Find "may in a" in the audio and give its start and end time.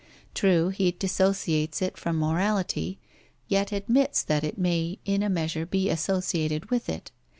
4.57-5.29